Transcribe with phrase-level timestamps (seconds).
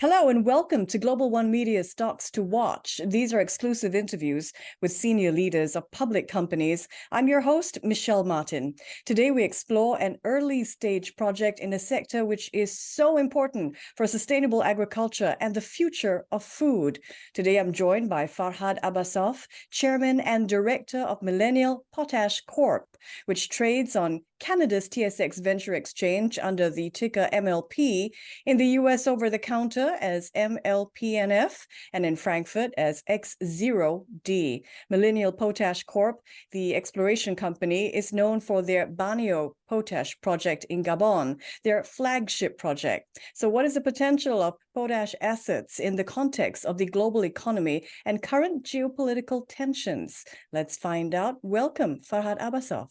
[0.00, 3.00] Hello and welcome to Global One Media Stocks to Watch.
[3.04, 6.86] These are exclusive interviews with senior leaders of public companies.
[7.10, 8.74] I'm your host, Michelle Martin.
[9.06, 14.06] Today we explore an early stage project in a sector which is so important for
[14.06, 17.00] sustainable agriculture and the future of food.
[17.34, 22.86] Today I'm joined by Farhad Abasov, Chairman and Director of Millennial Potash Corp,
[23.26, 28.10] which trades on Canada's TSX Venture Exchange under the ticker MLP,
[28.46, 34.62] in the US over the counter as MLPNF, and in Frankfurt as X0D.
[34.90, 36.20] Millennial Potash Corp,
[36.52, 43.18] the exploration company, is known for their Banio potash project in Gabon, their flagship project.
[43.34, 47.86] So, what is the potential of potash assets in the context of the global economy
[48.04, 50.24] and current geopolitical tensions?
[50.52, 51.36] Let's find out.
[51.42, 52.88] Welcome, Farhad Abasov.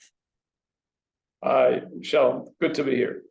[1.43, 2.53] Hi, Michelle.
[2.59, 3.21] Good to be here.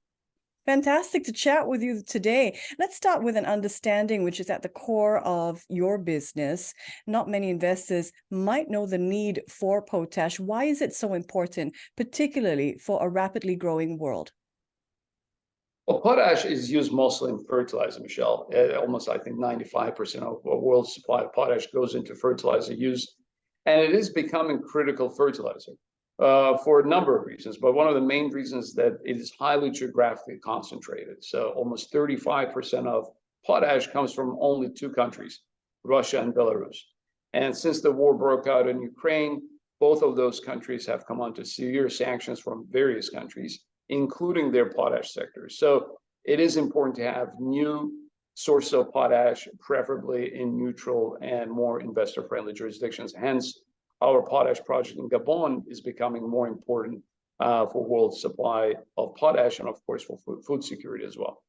[0.65, 2.59] Fantastic to chat with you today.
[2.79, 6.75] Let's start with an understanding which is at the core of your business.
[7.07, 10.41] Not many investors might know the need for potash.
[10.41, 14.33] Why is it so important, particularly for a rapidly growing world?
[15.87, 18.49] Well, potash is used mostly in fertilizer, Michelle.
[18.53, 23.15] Uh, almost, I think, 95% of the world's supply of potash goes into fertilizer use,
[23.67, 25.73] and it is becoming critical fertilizer
[26.19, 27.59] uh, for a number of reasons.
[27.59, 31.23] But one of the main reasons that it is highly geographically concentrated.
[31.23, 33.09] So almost 35% of
[33.45, 35.43] potash comes from only two countries,
[35.85, 36.77] Russia and Belarus.
[37.33, 39.43] And since the war broke out in Ukraine,
[39.79, 45.13] both of those countries have come under severe sanctions from various countries, including their potash
[45.13, 45.59] sectors.
[45.59, 47.93] So it is important to have new
[48.35, 53.15] sources of potash, preferably in neutral and more investor-friendly jurisdictions.
[53.15, 53.61] Hence,
[54.03, 57.03] our potash project in Gabon is becoming more important
[57.41, 61.43] uh, for world supply of potash and of course for food security as well.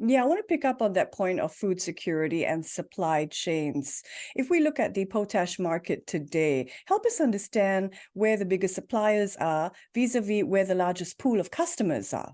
[0.00, 4.00] Yeah, I want to pick up on that point of food security and supply chains.
[4.36, 9.34] If we look at the potash market today, help us understand where the biggest suppliers
[9.40, 12.32] are vis-a-vis where the largest pool of customers are.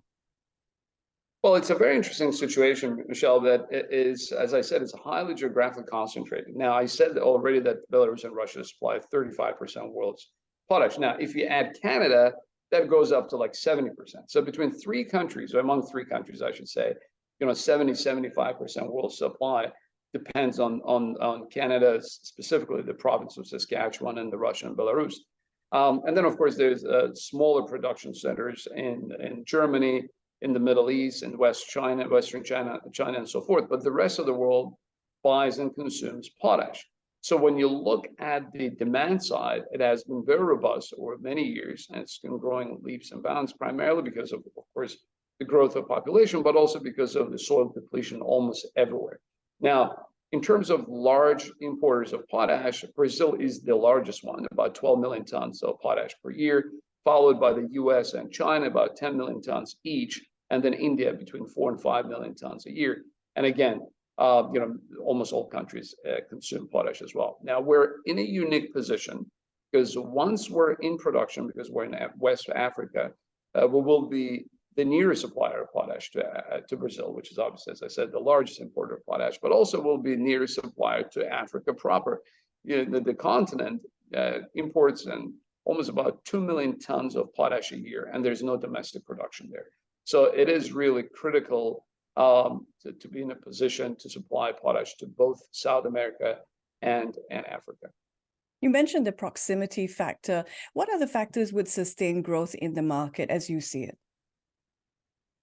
[1.44, 5.84] Well, it's a very interesting situation, Michelle, that is, as I said, it's highly geographically
[5.84, 6.56] concentrated.
[6.56, 10.30] Now, I said already that Belarus and Russia supply 35% of world's
[10.70, 10.96] potash.
[10.96, 12.32] Now, if you add Canada,
[12.70, 13.90] that goes up to like 70%.
[14.28, 16.94] So between three countries, or among three countries, I should say,
[17.40, 19.66] you know, 70, 75% world supply
[20.14, 25.16] depends on, on, on Canada, specifically the province of Saskatchewan and the Russia and Belarus.
[25.72, 30.04] Um, and then, of course, there's uh, smaller production centers in, in Germany,
[30.44, 33.66] in the Middle East and West China, Western China, China, and so forth.
[33.68, 34.74] But the rest of the world
[35.22, 36.86] buys and consumes potash.
[37.22, 41.42] So when you look at the demand side, it has been very robust over many
[41.42, 44.98] years, and it's been growing leaps and bounds, primarily because of, of course,
[45.38, 49.20] the growth of population, but also because of the soil depletion almost everywhere.
[49.60, 49.96] Now,
[50.32, 55.24] in terms of large importers of potash, Brazil is the largest one, about 12 million
[55.24, 56.70] tons of potash per year,
[57.02, 60.22] followed by the US and China, about 10 million tons each
[60.54, 63.02] and then India between four and five million tons a year.
[63.34, 63.80] And again,
[64.18, 67.38] uh, you know, almost all countries uh, consume potash as well.
[67.42, 69.28] Now we're in a unique position
[69.72, 73.10] because once we're in production, because we're in West Africa,
[73.56, 74.44] uh, we will be
[74.76, 78.60] the nearest supplier of potash to, Brazil, which is obviously, as I said, the largest
[78.60, 82.22] importer of potash, but also will be nearest supplier to Africa proper.
[82.62, 83.82] You know, the, continent
[84.54, 85.06] imports
[85.64, 89.66] almost about 2 million tons of potash a year, and there's no domestic production there.
[90.04, 94.94] So it is really critical um, to, to be in a position to supply potash
[94.96, 96.38] to both South America
[96.82, 97.88] and, and Africa.
[98.60, 100.44] You mentioned the proximity factor.
[100.72, 103.98] What other factors would sustain growth in the market as you see it?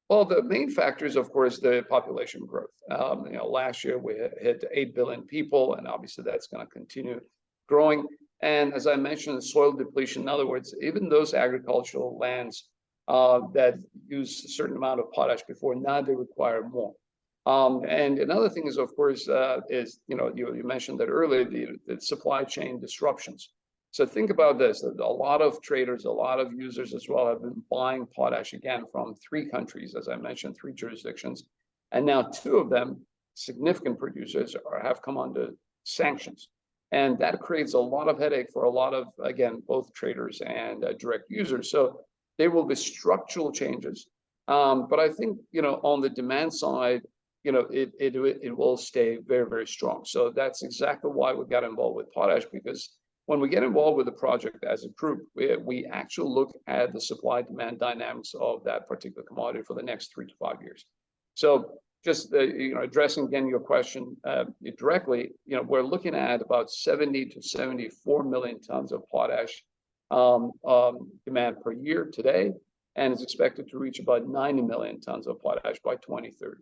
[0.09, 2.75] Well, the main factor is, of course, the population growth.
[2.89, 6.71] Um, you know, last year we hit 8 billion people, and obviously that's going to
[6.71, 7.21] continue
[7.67, 8.05] growing.
[8.41, 12.69] And as I mentioned, soil depletion, in other words, even those agricultural lands
[13.07, 13.75] uh, that
[14.07, 15.75] use a certain amount of potash before.
[15.75, 16.93] Now they require more.
[17.45, 21.07] Um, and another thing is, of course, uh, is you know you, you mentioned that
[21.07, 23.49] earlier the, the supply chain disruptions.
[23.89, 27.41] So think about this: a lot of traders, a lot of users as well, have
[27.41, 31.45] been buying potash again from three countries, as I mentioned, three jurisdictions,
[31.91, 33.03] and now two of them,
[33.33, 35.49] significant producers, are, have come under
[35.83, 36.49] sanctions,
[36.91, 40.85] and that creates a lot of headache for a lot of again both traders and
[40.85, 41.71] uh, direct users.
[41.71, 42.01] So
[42.41, 44.07] there will be structural changes.
[44.47, 47.03] Um, but I think, you know, on the demand side,
[47.43, 50.01] you know, it, will stay very, very strong.
[50.05, 52.97] So that's exactly why we got involved with potash, because
[53.27, 56.99] when we get involved with the project as a group, we, actually look at the
[56.99, 60.83] supply demand dynamics of that particular commodity for the next three to five years.
[61.35, 61.73] So
[62.03, 64.17] just, you know, addressing again your question
[64.79, 69.63] directly, you know, we're looking at about 70-74 million tons of potash
[70.11, 72.51] Um, um, demand per year today,
[72.97, 76.61] and is expected to reach about 90 million tons of potash by 2030.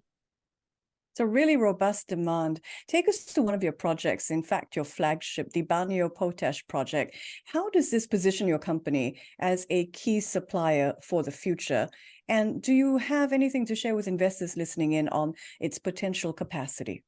[1.13, 2.61] It's a really robust demand.
[2.87, 7.17] Take us to one of your projects, in fact, your flagship, the Banio Potash Project.
[7.45, 11.89] How does this position your company as a key supplier for the future?
[12.27, 17.03] And do you have anything to share with investors listening in on its potential capacity?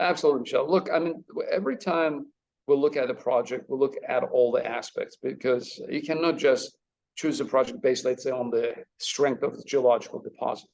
[0.00, 0.70] Absolutely, Michelle.
[0.70, 2.26] Look, I mean, every time
[2.66, 6.76] we look at the project, we'll look at all the aspects, because you cannot just
[7.16, 10.68] choose a project based, let's say, on the strength of the geological deposit,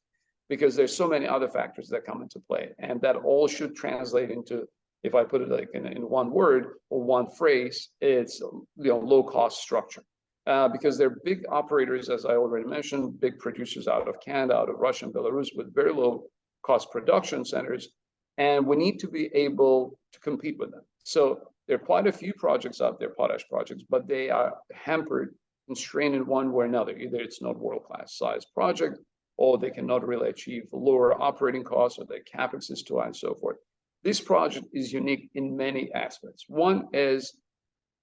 [0.48, 4.30] because there's so many other factors that come into play, and that all should translate
[4.30, 4.66] into,
[5.02, 8.98] if I put it, like, in, in one word or one phrase, it's, you know,
[8.98, 10.02] low-cost structure.
[10.44, 14.68] Uh, because they're big operators, as I already mentioned, big producers out of Canada, out
[14.68, 17.90] of Russia, and Belarus, with very low-cost production centers,
[18.38, 20.82] and we need to be able to compete with them.
[21.04, 25.34] So there are quite a few projects out there, potash projects, but they are hampered,
[25.66, 26.94] constrained in one way or another.
[26.94, 28.98] Either it's not world-class size project,
[29.38, 33.16] or they cannot really achieve lower operating costs, or their CapEx is too high, and
[33.16, 33.56] so forth.
[34.02, 36.44] This project is unique in many aspects.
[36.46, 37.38] One is,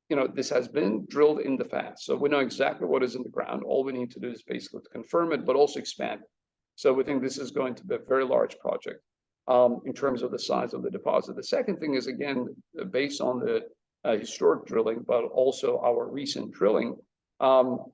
[0.09, 3.13] you know, this has been drilled in the past, so we know exactly what is
[3.13, 3.61] in the ground.
[3.63, 6.27] All we need to do is basically to confirm it, but also expand it.
[6.75, 9.03] So we think this is going to be a very large project,
[9.49, 11.35] Um, in terms of the size of the deposit.
[11.35, 12.55] The second thing is, again,
[12.91, 13.63] based on the
[14.05, 16.95] uh, historic drilling, but also our recent drilling,
[17.39, 17.85] um,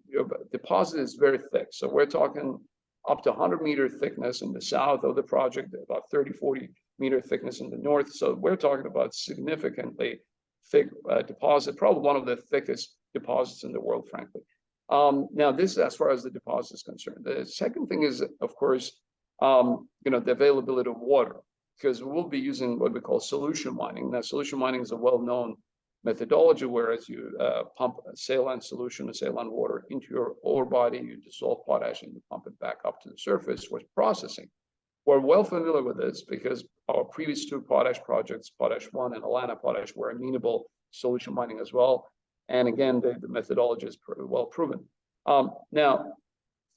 [0.52, 1.68] deposit is very thick.
[1.72, 2.60] So we're talking
[3.07, 7.78] up to 100-meter thickness in the south of the project, about 30-40-meter thickness in the
[7.78, 8.12] north.
[8.12, 10.19] So we're talking about significantly
[10.72, 14.42] thick uh, deposit, probably one of the thickest deposits in the world, frankly.
[14.90, 17.24] Um, now, this is as far as the deposit is concerned.
[17.24, 18.92] The second thing is, of course,
[19.42, 21.38] Um, you know, the availability of water,
[21.78, 24.12] because we'll be using what we call solution mining.
[24.12, 25.56] Now, solution mining is a well-known
[26.06, 31.00] methodology, whereas you uh, pump a saline solution, a saline water, into your ore body,
[31.00, 34.48] you dissolve potash, and you pump it back up to the surface for processing.
[35.06, 39.60] We're well familiar with this because our previous two potash projects, Potash 1 and Allana
[39.60, 42.08] Potash, were amenable solution mining as well,
[42.50, 44.80] and again, the methodology is well proven.
[45.26, 46.14] Um, now,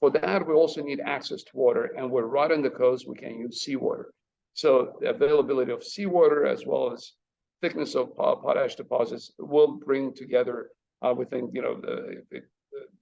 [0.01, 3.17] for that, we also need access to water, and we're right on the coast, we
[3.17, 4.13] can use seawater.
[4.55, 7.13] So the availability of seawater, as well as
[7.61, 10.71] thickness of potash deposits, will bring together,
[11.03, 12.43] uh, we think, you know, the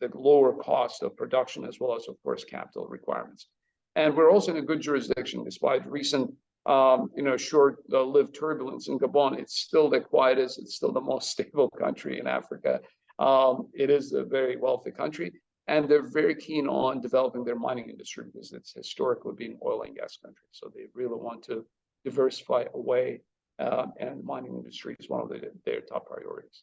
[0.01, 3.49] the lower cost of production, as well as, of course, capital requirements.
[3.95, 5.45] And we're also in a good jurisdiction.
[5.45, 6.33] Despite recent,
[6.67, 11.01] um, you know, short-lived uh, turbulence in Gabon, it's still the quietest, it's still the
[11.01, 12.81] most stable country in Africa.
[13.19, 15.33] Um, it is a very wealthy country,
[15.69, 19.97] and they're very keen on developing their mining industry because it's historically been oil and
[19.97, 20.47] gas country.
[20.53, 21.65] So they really want to
[22.05, 23.23] diversify away,
[23.59, 25.33] uh, and mining industry is one of
[25.65, 26.63] their top priorities.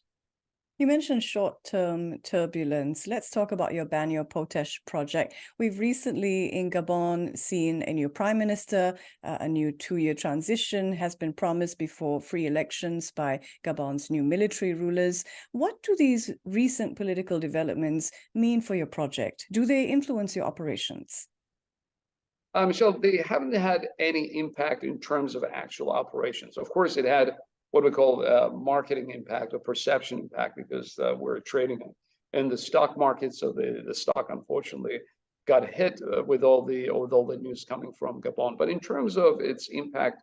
[0.76, 3.06] You mentioned short-term turbulence.
[3.06, 5.32] Let's talk about your Banio Potash Project.
[5.56, 8.98] We've recently, in Gabon, seen a new prime minister.
[9.22, 14.74] Uh, a new two-year transition has been promised before free elections by Gabon's new military
[14.74, 15.24] rulers.
[15.52, 19.46] What do these recent political developments mean for your project?
[19.52, 21.28] Do they influence your operations?
[22.52, 26.58] Uh, Michelle, they haven't had any impact in terms of actual operations.
[26.58, 27.36] Of course, it had
[27.74, 31.80] what we call uh, marketing impact or perception impact, because uh, we're trading
[32.32, 35.00] in the stock market, so the the stock unfortunately
[35.48, 38.56] got hit uh, with all the with all the news coming from Gabon.
[38.56, 40.22] But in terms of its impact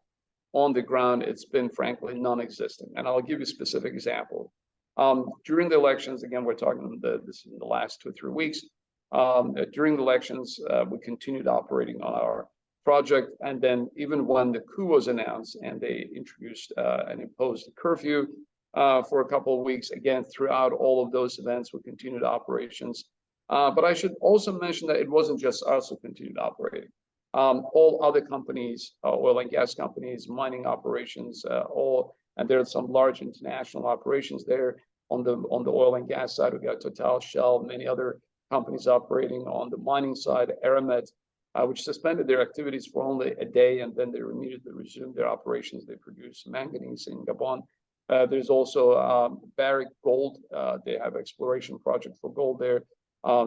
[0.54, 4.54] on the ground, it's been frankly non-existent, and I'll give you a specific example.
[4.96, 8.60] Um, during the elections, again, we're talking this in the last two or three weeks,
[9.12, 10.48] um, during the elections,
[10.90, 12.48] we continued operating on our
[12.84, 17.68] project, and then even when the coup was announced, and they introduced uh, and imposed
[17.68, 18.28] a curfew
[18.74, 23.06] uh, for a couple of weeks, again, throughout all of those events, we continued operations.
[23.50, 26.90] Uh, but I should also mention that it wasn't just us who continued operating.
[27.34, 32.88] Um, all other companies, oil and gas companies, mining operations, all, and there are some
[32.88, 34.78] large international operations there.
[35.10, 38.20] On the on the oil and gas side, we've got Total, Shell, many other
[38.50, 39.42] companies operating.
[39.42, 40.54] On the mining side,
[41.56, 45.28] Eramet, which suspended their activities for only a day, and then they immediately resumed their
[45.28, 45.86] operations.
[45.86, 47.62] They produce manganese in Gabon.
[48.10, 50.38] Uh, there's also um, Barrick Gold.
[50.54, 52.82] Uh, they have exploration project for gold there.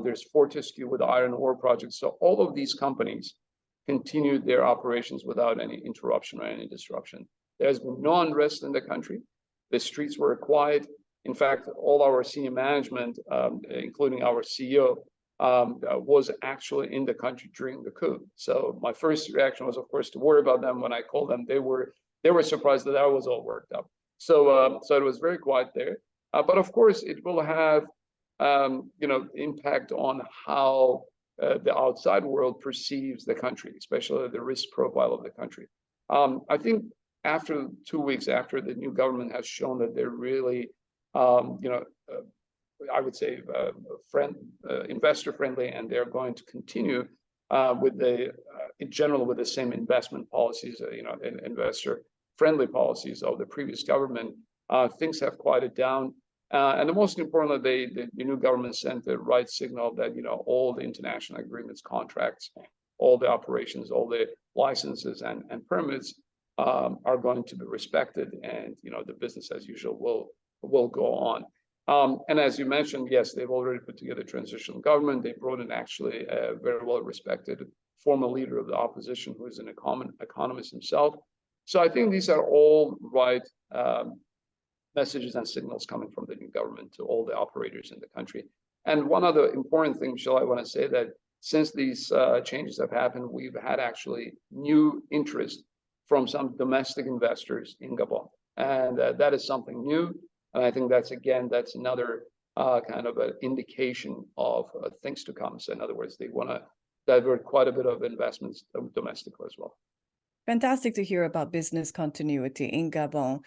[0.03, 1.99] There's Fortescue with iron ore projects.
[1.99, 3.35] So all of these companies
[3.87, 7.27] continued their operations without any interruption or any disruption.
[7.59, 9.21] There's been no unrest in the country.
[9.71, 10.87] The streets were quiet.
[11.25, 14.97] In fact, all our senior management, um, including our CEO,
[15.41, 18.27] um, was actually in the country during the coup.
[18.37, 20.81] So my first reaction was, of course, to worry about them.
[20.81, 23.89] When I called them, they were they were surprised that I was all worked up.
[24.19, 25.99] So um, so it was very quiet there.
[26.33, 27.85] Uh, but of course, it will have
[28.41, 31.05] um, you know impact on how
[31.43, 35.67] uh, the outside world perceives the country, especially the risk profile of the country.
[36.11, 36.85] Um, I think
[37.25, 40.69] after two weeks after the new government has shown that they're really,
[41.15, 42.21] um, you know, uh,
[42.93, 43.71] I would say uh,
[44.11, 44.35] friend,
[44.69, 47.07] uh, investor friendly, and they're going to continue
[47.51, 52.03] uh, with the, uh, in general, with the same investment policies, you know, investor
[52.37, 54.35] friendly policies of the previous government.
[54.99, 56.15] things have quieted down.
[56.53, 60.15] Uh, and the most importantly, they, the, the new government sent the right signal that
[60.15, 62.51] you know all the international agreements, contracts,
[62.99, 66.15] all the operations, all the licenses and, and permits
[66.59, 70.29] um, are going to be respected, and you know the business as usual will
[70.63, 71.45] will go on.
[71.87, 75.23] Um, and as you mentioned, yes, they've already put together a transitional government.
[75.23, 77.61] They brought in actually a very well respected
[78.03, 81.15] former leader of the opposition, who is an econ economist himself.
[81.67, 84.21] So I think these are all right um,
[84.95, 88.45] messages and signals coming from the new government to all the operators in the country.
[88.87, 91.09] And one other important thing, Michelle, I want to say that
[91.41, 95.65] since these uh, changes have happened, we've had actually new interest
[96.07, 98.29] from some domestic investors in Gabon.
[98.57, 100.15] And uh, that is something new.
[100.55, 102.25] And I think that's, again, that's another
[102.57, 105.59] uh, kind of an indication of uh, things to come.
[105.59, 106.63] So in other words, they want to
[107.07, 109.77] divert quite a bit of investments domestically as well.
[110.47, 113.41] Fantastic to hear about business continuity in Gabon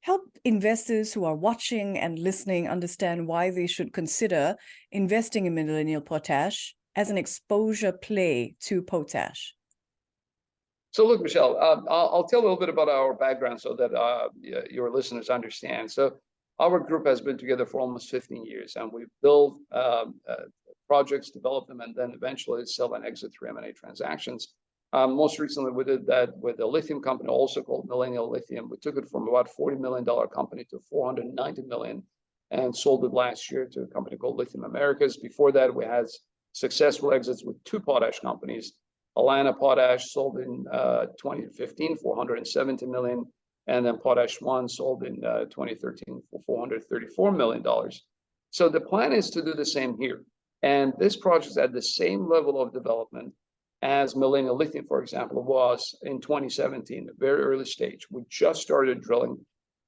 [0.00, 4.56] help investors who are watching and listening understand why they should consider
[4.92, 9.54] investing in Millennial Potash as an exposure play to potash?
[10.92, 13.94] So look, Michelle, uh, I'll, I'll, tell a little bit about our background so that
[13.94, 15.90] uh, your listeners understand.
[15.90, 16.14] So
[16.60, 20.44] our group has been together for almost 15 years, and we've built um, uh,
[20.86, 24.54] projects, developed them, and then eventually sell and exit through M&A transactions.
[24.92, 28.68] Um, most recently, we did that with a lithium company, also called Millennial Lithium.
[28.68, 32.02] We took it from about $40 million company to 490 million
[32.50, 35.16] and sold it last year to a company called Lithium Americas.
[35.16, 36.06] Before that, we had
[36.52, 38.72] successful exits with two potash companies.
[39.16, 43.24] Allana Potash sold in uh, 2015 for 170 million,
[43.66, 48.04] and then Potash One sold in uh, 2013 for 434 million dollars.
[48.50, 50.22] So the plan is to do the same here,
[50.62, 53.32] and this project is at the same level of development
[53.82, 58.06] as Millennial Lithium, for example, was in 2017, a very early stage.
[58.10, 59.38] We just started drilling.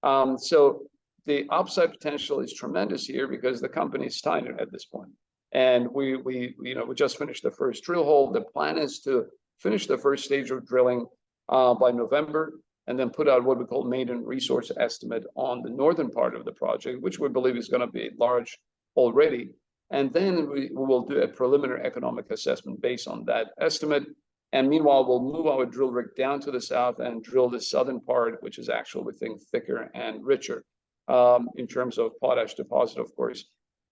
[0.02, 0.84] Um, so
[1.26, 5.10] the upside potential is tremendous here because the company is tiny at this point.
[5.52, 8.32] And we, we, you know, we just finished the first drill hole.
[8.32, 9.26] The plan is to
[9.60, 11.06] finish the first stage of drilling
[11.50, 12.54] uh, by November
[12.86, 16.44] and then put out what we call maiden resource estimate on the northern part of
[16.44, 18.58] the project, which we believe is going to be large
[18.96, 19.50] already.
[19.90, 24.04] And then we, we will do a preliminary economic assessment based on that estimate.
[24.52, 28.00] And meanwhile, we'll move our drill rig down to the south and drill the southern
[28.00, 30.64] part, which is actually, we think, thicker and richer
[31.08, 33.44] um, in terms of potash deposit, of course.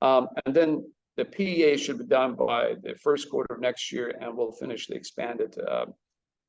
[0.02, 0.85] Um, and then
[1.16, 4.87] the PEA should be done by the first quarter of next year, and we'll finish
[4.87, 5.87] the expanded uh,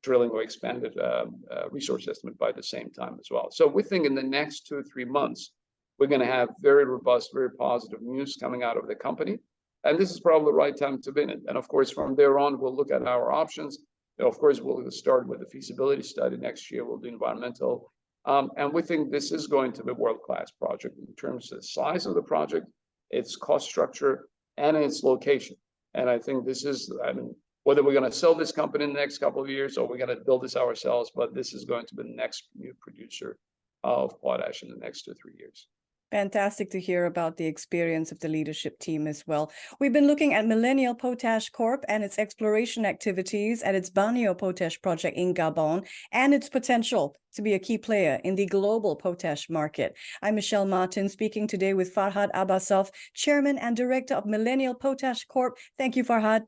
[0.02, 3.48] drilling or expanded uh, uh, resource estimate by the same time as well.
[3.50, 5.52] So we think in the next two or three months,
[5.98, 9.38] we're going to have very robust, very positive news coming out of the company.
[9.84, 11.40] And this is probably the right time to be in it.
[11.48, 13.78] And of course, from there on, we'll look at our options.
[14.18, 16.84] Of course, we'll start with the feasibility study next year.
[16.84, 17.92] We'll do environmental.
[18.24, 21.58] Um, and we think this is going to be a world-class project in terms of
[21.58, 22.66] the size of the project,
[23.10, 25.56] its cost structure, and its location.
[25.94, 28.92] And I think this is, I mean, whether we're going to sell this company in
[28.92, 31.64] the next couple of years or we're going to build this ourselves, but this is
[31.64, 33.38] going to be the next new producer
[33.84, 35.68] of potash in the next two, three years.
[36.10, 39.50] Fantastic to hear about the experience of the leadership team as well.
[39.80, 44.78] We've been looking at Millennial Potash Corp and its exploration activities at its Banio Potash
[44.82, 49.48] project in Gabon and its potential to be a key player in the global potash
[49.48, 49.96] market.
[50.20, 55.56] I'm Michelle Martin speaking today with Farhad Abasov, Chairman and Director of Millennial Potash Corp.
[55.78, 56.42] Thank you, Farhad.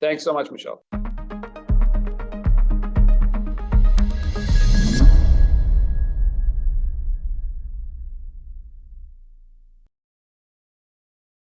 [0.00, 0.82] Thanks so much, Michelle.